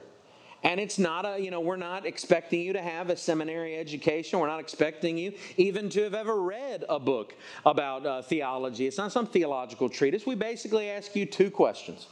[0.63, 4.39] And it's not a, you know, we're not expecting you to have a seminary education.
[4.39, 8.87] We're not expecting you even to have ever read a book about uh, theology.
[8.87, 10.25] It's not some theological treatise.
[10.25, 12.07] We basically ask you two questions.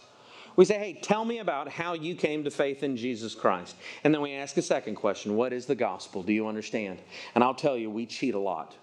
[0.58, 3.76] We say, hey, tell me about how you came to faith in Jesus Christ.
[4.04, 6.24] And then we ask a second question What is the gospel?
[6.24, 7.00] Do you understand?
[7.36, 8.76] And I'll tell you, we cheat a lot.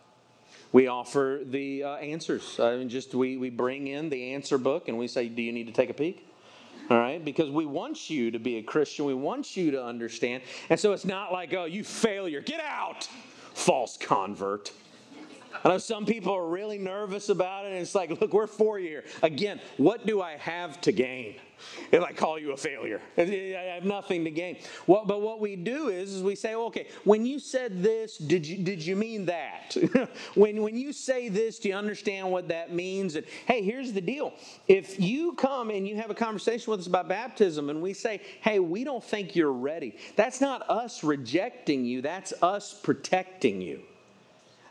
[0.73, 2.59] We offer the uh, answers.
[2.61, 5.53] I mean, just we, we bring in the answer book and we say, Do you
[5.53, 6.28] need to take a peek?
[6.91, 7.25] All right?
[7.25, 9.05] Because we want you to be a Christian.
[9.05, 10.43] We want you to understand.
[10.71, 13.09] And so it's not like, oh, you failure, get out,
[13.55, 14.73] false convert.
[15.65, 18.79] I know some people are really nervous about it, and it's like, look, we're for
[18.79, 19.05] you here.
[19.23, 21.37] Again, what do I have to gain
[21.91, 23.01] if I call you a failure?
[23.17, 23.23] I
[23.75, 24.59] have nothing to gain.
[24.87, 28.47] Well, but what we do is, is we say, okay, when you said this, did
[28.47, 29.77] you did you mean that?
[30.35, 33.17] when when you say this, do you understand what that means?
[33.17, 34.35] And hey, here's the deal:
[34.69, 38.21] if you come and you have a conversation with us about baptism, and we say,
[38.43, 42.03] hey, we don't think you're ready, that's not us rejecting you.
[42.03, 43.83] That's us protecting you.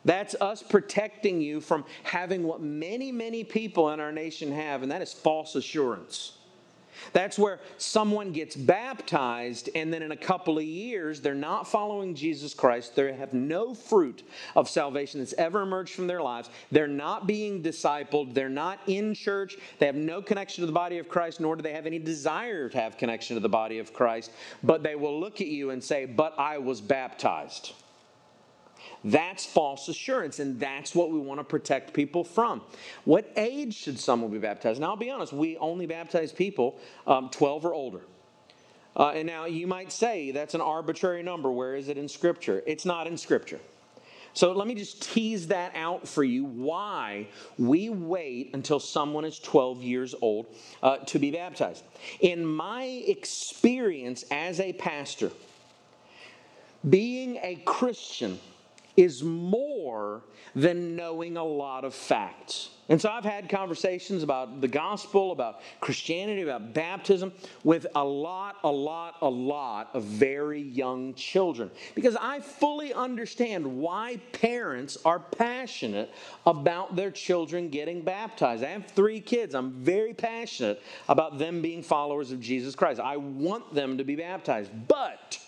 [0.08, 4.90] That's us protecting you from having what many, many people in our nation have, and
[4.90, 6.38] that is false assurance.
[7.12, 12.16] That's where someone gets baptized, and then in a couple of years, they're not following
[12.16, 12.96] Jesus Christ.
[12.96, 14.24] They have no fruit
[14.56, 16.50] of salvation that's ever emerged from their lives.
[16.72, 18.34] They're not being discipled.
[18.34, 19.58] They're not in church.
[19.78, 22.70] They have no connection to the body of Christ, nor do they have any desire
[22.70, 24.32] to have connection to the body of Christ.
[24.64, 27.74] But they will look at you and say, But I was baptized.
[29.08, 32.62] That's false assurance, and that's what we want to protect people from.
[33.06, 34.82] What age should someone be baptized?
[34.82, 38.02] Now, I'll be honest, we only baptize people um, 12 or older.
[38.98, 41.50] Uh, and now you might say that's an arbitrary number.
[41.50, 42.62] Where is it in Scripture?
[42.68, 43.62] It's not in Scripture.
[44.34, 49.40] So let me just tease that out for you why we wait until someone is
[49.40, 50.48] 12 years old
[50.84, 51.86] uh, to be baptized.
[52.20, 55.32] In my experience as a pastor,
[56.90, 58.38] being a Christian
[58.98, 60.24] is more
[60.56, 62.72] than knowing a lot of facts.
[62.90, 67.34] And so I've had conversations about the gospel, about Christianity, about baptism
[67.64, 73.68] with a lot, a lot, a lot of very young children because I fully understand
[73.68, 76.12] why parents are passionate
[76.46, 78.64] about their children getting baptized.
[78.64, 79.54] I have three kids.
[79.54, 83.02] I'm very passionate about them being followers of Jesus Christ.
[83.02, 84.72] I want them to be baptized.
[84.88, 85.40] But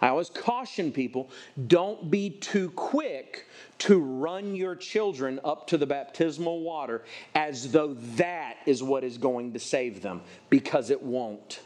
[0.00, 1.30] I always caution people
[1.66, 3.46] don't be too quick
[3.78, 9.18] to run your children up to the baptismal water as though that is what is
[9.18, 11.60] going to save them, because it won't.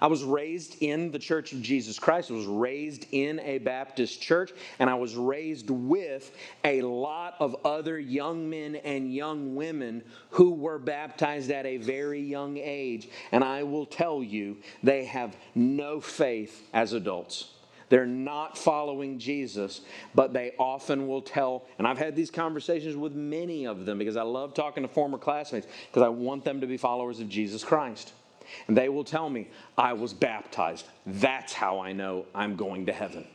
[0.00, 2.30] I was raised in the Church of Jesus Christ.
[2.30, 6.30] I was raised in a Baptist church, and I was raised with
[6.64, 12.20] a lot of other young men and young women who were baptized at a very
[12.20, 13.08] young age.
[13.32, 17.50] And I will tell you, they have no faith as adults.
[17.88, 19.80] They're not following Jesus,
[20.14, 24.16] but they often will tell, and I've had these conversations with many of them because
[24.16, 27.64] I love talking to former classmates because I want them to be followers of Jesus
[27.64, 28.12] Christ.
[28.66, 30.86] And they will tell me, I was baptized.
[31.06, 33.26] That's how I know I'm going to heaven.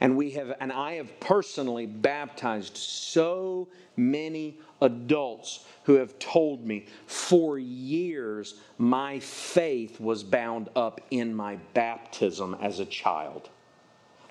[0.00, 6.86] And we have, and I have personally baptized so many adults who have told me
[7.06, 13.48] for years my faith was bound up in my baptism as a child.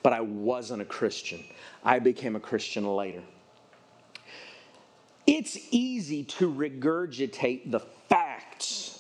[0.04, 1.44] But I wasn't a Christian.
[1.84, 3.24] I became a Christian later.
[5.26, 7.80] It's easy to regurgitate the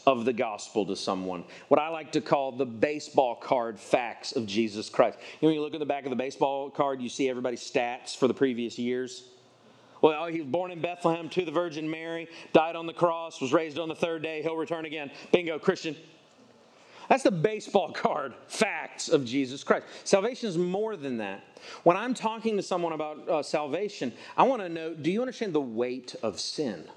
[0.06, 1.44] of the gospel to someone.
[1.68, 5.18] What I like to call the baseball card facts of Jesus Christ.
[5.20, 7.62] You know, when you look at the back of the baseball card, you see everybody's
[7.62, 9.24] stats for the previous years.
[10.02, 13.54] Well, he was born in Bethlehem to the Virgin Mary, died on the cross, was
[13.54, 15.10] raised on the third day, he'll return again.
[15.32, 15.96] Bingo, Christian.
[17.10, 19.86] That's the baseball card facts of Jesus Christ.
[20.04, 21.44] Salvation is more than that.
[21.84, 25.54] When I'm talking to someone about uh, salvation, I want to know do you understand
[25.54, 26.88] the weight of sin?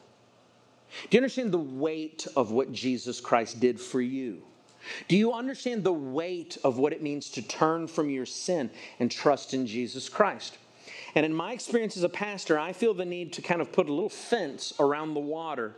[1.08, 4.42] Do you understand the weight of what Jesus Christ did for you?
[5.06, 9.10] Do you understand the weight of what it means to turn from your sin and
[9.10, 10.56] trust in Jesus Christ?
[11.14, 13.88] And in my experience as a pastor, I feel the need to kind of put
[13.88, 15.74] a little fence around the water.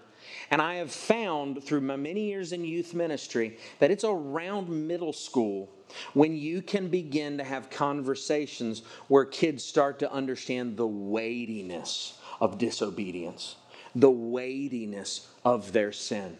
[0.50, 5.12] And I have found through my many years in youth ministry that it's around middle
[5.12, 5.68] school
[6.12, 12.58] when you can begin to have conversations where kids start to understand the weightiness of
[12.58, 13.56] disobedience
[13.94, 16.36] the weightiness of their sin,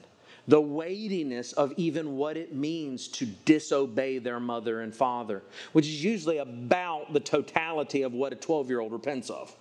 [0.49, 5.43] the weightiness of even what it means to disobey their mother and father,
[5.73, 9.55] which is usually about the totality of what a 12 year old repents of.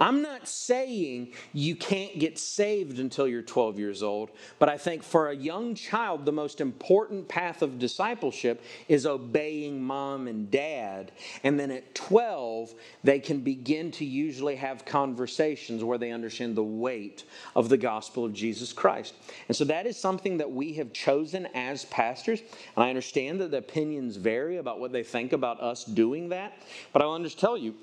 [0.00, 5.02] I'm not saying you can't get saved until you're 12 years old, but I think
[5.02, 11.12] for a young child, the most important path of discipleship is obeying mom and dad.
[11.44, 12.74] And then at 12,
[13.04, 17.24] they can begin to usually have conversations where they understand the weight
[17.54, 19.12] of the gospel of Jesus Christ.
[19.48, 22.40] And so that is something that we have chosen as pastors.
[22.74, 26.54] And I understand that the opinions vary about what they think about us doing that,
[26.94, 27.74] but I want to just tell you,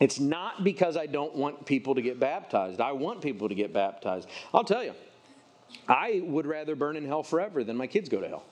[0.00, 2.80] it's not because I don't want people to get baptized.
[2.80, 4.28] I want people to get baptized.
[4.54, 4.94] I'll tell you,
[5.88, 8.44] I would rather burn in hell forever than my kids go to hell.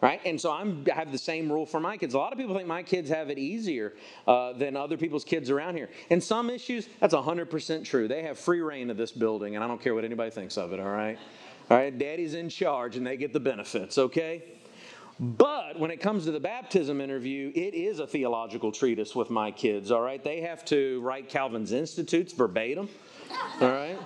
[0.00, 0.20] Right?
[0.26, 2.12] And so I'm, I have the same rule for my kids.
[2.12, 3.94] A lot of people think my kids have it easier
[4.26, 5.88] uh, than other people's kids around here.
[6.10, 8.06] In some issues, that's 100% true.
[8.06, 10.74] They have free rein of this building, and I don't care what anybody thinks of
[10.74, 11.18] it, all right?
[11.70, 14.44] All right, daddy's in charge, and they get the benefits, okay?
[15.20, 19.50] But when it comes to the baptism interview, it is a theological treatise with my
[19.52, 20.22] kids, all right?
[20.22, 22.88] They have to write Calvin's Institutes verbatim,
[23.60, 23.98] all right?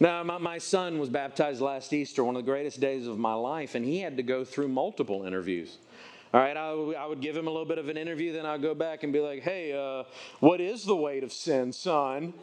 [0.00, 3.34] Now, my, my son was baptized last Easter, one of the greatest days of my
[3.34, 5.78] life, and he had to go through multiple interviews.
[6.34, 8.60] All right, I, I would give him a little bit of an interview, then I'd
[8.60, 10.04] go back and be like, hey, uh,
[10.40, 12.34] what is the weight of sin, son?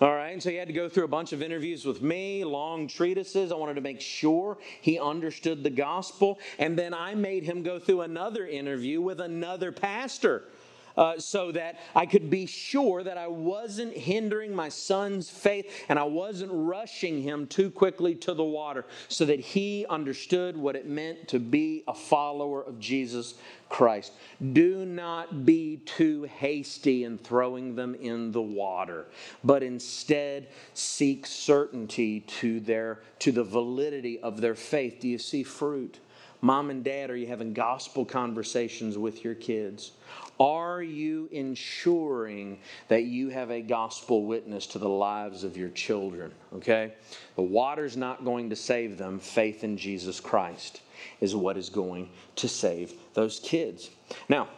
[0.00, 2.42] All right, and so he had to go through a bunch of interviews with me,
[2.44, 3.52] long treatises.
[3.52, 6.38] I wanted to make sure he understood the gospel.
[6.58, 10.44] And then I made him go through another interview with another pastor
[10.98, 15.98] uh, so that I could be sure that I wasn't hindering my son's faith and
[15.98, 20.88] I wasn't rushing him too quickly to the water, so that he understood what it
[20.88, 23.34] meant to be a follower of Jesus
[23.68, 24.12] Christ.
[24.52, 29.06] Do not be too hasty in throwing them in the water,
[29.44, 34.98] but instead seek certainty to their to the validity of their faith.
[35.00, 36.00] Do you see fruit?
[36.40, 39.92] Mom and dad, are you having gospel conversations with your kids?
[40.40, 46.32] Are you ensuring that you have a gospel witness to the lives of your children?
[46.54, 46.94] Okay?
[47.34, 49.18] The water's not going to save them.
[49.18, 50.80] Faith in Jesus Christ
[51.20, 53.90] is what is going to save those kids.
[54.28, 54.48] Now,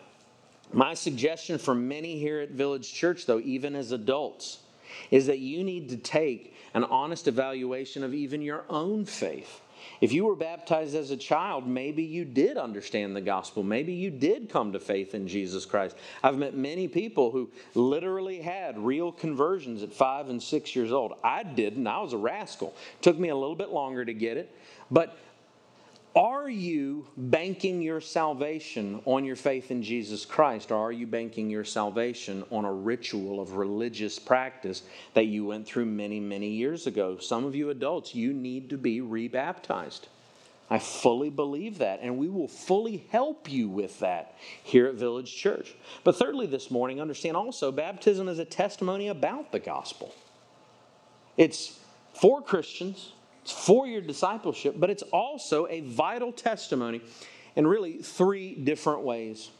[0.72, 4.60] my suggestion for many here at Village Church, though, even as adults,
[5.10, 9.60] is that you need to take an honest evaluation of even your own faith.
[10.00, 13.62] If you were baptized as a child, maybe you did understand the gospel.
[13.62, 15.96] Maybe you did come to faith in Jesus Christ.
[16.22, 21.12] I've met many people who literally had real conversions at five and six years old.
[21.22, 21.86] I didn't.
[21.86, 22.74] I was a rascal.
[22.98, 24.54] It took me a little bit longer to get it.
[24.90, 25.18] But
[26.16, 31.48] are you banking your salvation on your faith in Jesus Christ, or are you banking
[31.48, 34.82] your salvation on a ritual of religious practice
[35.14, 37.18] that you went through many, many years ago?
[37.18, 40.08] Some of you adults, you need to be rebaptized.
[40.68, 45.34] I fully believe that, and we will fully help you with that here at Village
[45.34, 45.74] Church.
[46.04, 50.14] But thirdly, this morning, understand also baptism is a testimony about the gospel.
[51.36, 51.78] It's
[52.14, 53.12] for Christians,
[53.50, 57.00] for your discipleship, but it's also a vital testimony
[57.56, 59.50] in really three different ways.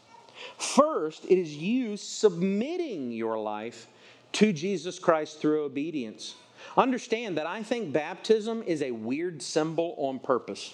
[0.57, 3.87] First, it is you submitting your life
[4.33, 6.35] to Jesus Christ through obedience.
[6.77, 10.73] Understand that I think baptism is a weird symbol on purpose.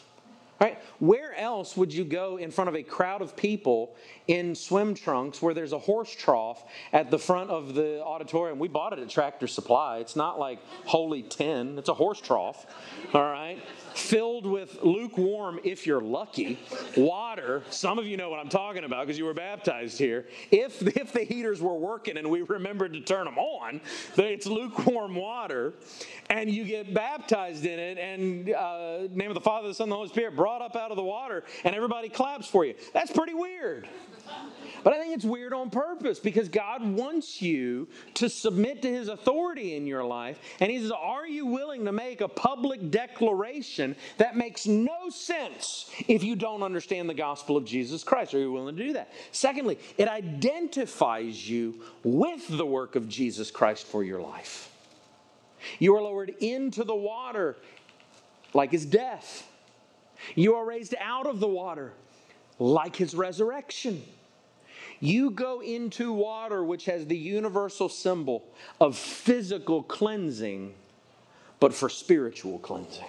[0.60, 0.80] Right?
[1.00, 3.96] Where else would you go in front of a crowd of people
[4.28, 8.58] in swim trunks where there's a horse trough at the front of the auditorium?
[8.58, 10.00] We bought it at Tractor Supply.
[10.00, 12.66] It's not like Holy Ten, it's a horse trough.
[13.14, 13.62] All right?
[13.98, 16.60] Filled with lukewarm, if you're lucky,
[16.96, 17.64] water.
[17.70, 20.28] Some of you know what I'm talking about because you were baptized here.
[20.52, 23.82] If, if the heaters were working and we remembered to turn them on,
[24.18, 25.74] it's lukewarm water,
[26.30, 29.96] and you get baptized in it, and uh, name of the Father, the Son, the
[29.96, 32.76] Holy Spirit brought up out of the water, and everybody claps for you.
[32.94, 33.88] That's pretty weird.
[34.84, 39.08] But I think it's weird on purpose because God wants you to submit to His
[39.08, 40.40] authority in your life.
[40.60, 45.92] And He says, Are you willing to make a public declaration that makes no sense
[46.08, 48.34] if you don't understand the gospel of Jesus Christ?
[48.34, 49.12] Are you willing to do that?
[49.32, 54.72] Secondly, it identifies you with the work of Jesus Christ for your life.
[55.80, 57.58] You are lowered into the water
[58.54, 59.50] like His death,
[60.34, 61.94] you are raised out of the water
[62.58, 64.04] like His resurrection.
[65.00, 68.44] You go into water, which has the universal symbol
[68.82, 70.74] of physical cleansing,
[71.60, 73.06] but for spiritual cleansing.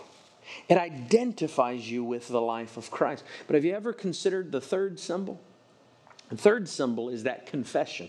[0.68, 3.24] It identifies you with the life of Christ.
[3.46, 5.40] But have you ever considered the third symbol?
[6.30, 8.08] The third symbol is that confession,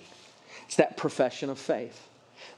[0.66, 2.08] it's that profession of faith.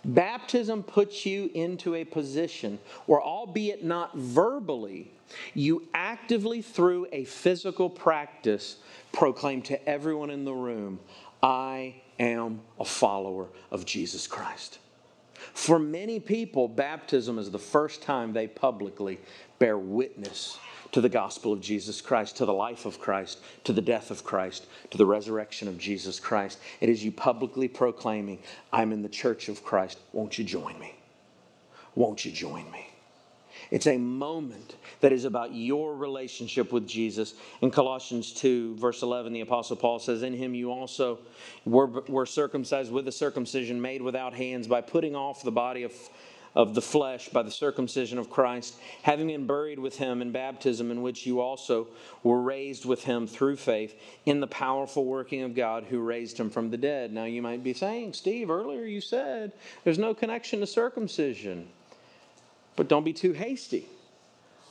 [0.05, 5.11] Baptism puts you into a position where, albeit not verbally,
[5.53, 8.77] you actively, through a physical practice,
[9.11, 10.99] proclaim to everyone in the room,
[11.43, 14.79] I am a follower of Jesus Christ.
[15.53, 19.19] For many people, baptism is the first time they publicly
[19.59, 20.59] bear witness
[20.91, 24.23] to the gospel of Jesus Christ, to the life of Christ, to the death of
[24.23, 26.59] Christ, to the resurrection of Jesus Christ.
[26.79, 28.39] It is you publicly proclaiming,
[28.71, 29.99] I'm in the church of Christ.
[30.13, 30.95] Won't you join me?
[31.95, 32.90] Won't you join me?
[33.72, 37.34] It's a moment that is about your relationship with Jesus.
[37.61, 41.19] In Colossians 2, verse 11, the Apostle Paul says, In him you also
[41.63, 45.93] were, were circumcised with a circumcision made without hands by putting off the body of
[46.55, 50.91] of the flesh by the circumcision of Christ, having been buried with him in baptism,
[50.91, 51.88] in which you also
[52.24, 53.95] were raised with him through faith
[54.26, 57.13] in the powerful working of God who raised him from the dead.
[57.13, 59.53] Now, you might be saying, Steve, earlier you said
[59.84, 61.69] there's no connection to circumcision.
[62.76, 63.88] But don't be too hasty.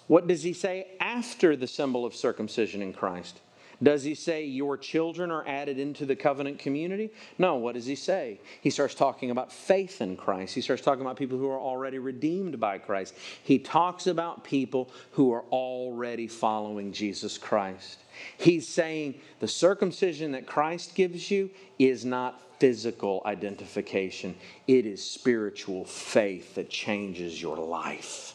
[0.07, 3.41] What does he say after the symbol of circumcision in Christ?
[3.83, 7.11] Does he say your children are added into the covenant community?
[7.39, 8.41] No, what does he say?
[8.61, 10.55] He starts talking about faith in Christ.
[10.55, 13.15] He starts talking about people who are already redeemed by Christ.
[13.43, 18.01] He talks about people who are already following Jesus Christ.
[18.37, 21.49] He's saying the circumcision that Christ gives you
[21.79, 24.37] is not physical identification,
[24.69, 28.35] it is spiritual faith that changes your life.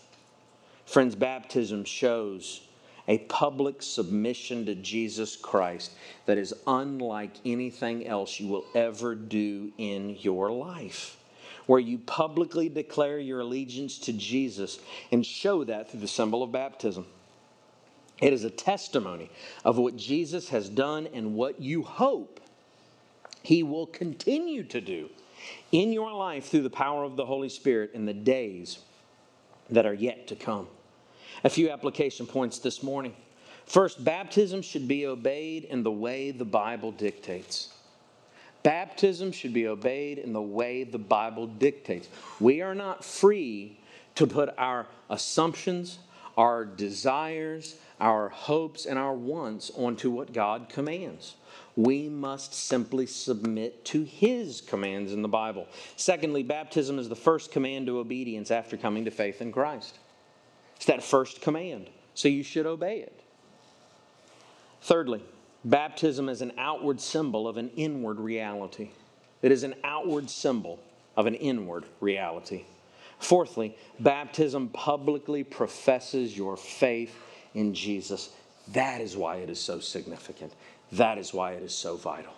[0.86, 2.62] Friends, baptism shows
[3.08, 5.92] a public submission to Jesus Christ
[6.26, 11.18] that is unlike anything else you will ever do in your life.
[11.68, 14.80] Where you publicly declare your allegiance to Jesus
[15.12, 17.06] and show that through the symbol of baptism.
[18.22, 19.30] It is a testimony
[19.64, 22.40] of what Jesus has done and what you hope
[23.46, 25.10] he will continue to do
[25.72, 28.80] in your life through the power of the Holy Spirit in the days
[29.70, 30.68] that are yet to come.
[31.44, 33.14] A few application points this morning.
[33.66, 37.70] First, baptism should be obeyed in the way the Bible dictates.
[38.64, 42.08] Baptism should be obeyed in the way the Bible dictates.
[42.40, 43.78] We are not free
[44.16, 46.00] to put our assumptions,
[46.36, 51.36] our desires, our hopes, and our wants onto what God commands
[51.76, 55.68] we must simply submit to his commands in the Bible.
[55.98, 59.98] Secondly, baptism is the first command to obedience after coming to faith in Christ.
[60.78, 63.22] It's that first command, so you should obey it.
[64.82, 65.22] Thirdly,
[65.66, 68.92] baptism is an outward symbol of an inward reality.
[69.42, 70.80] It is an outward symbol
[71.18, 72.64] of an inward reality.
[73.20, 77.16] Fourthly, baptism publicly professes your faith
[77.54, 78.30] in Jesus.
[78.70, 80.54] That is why it is so significant.
[80.96, 82.32] That is why it is so vital.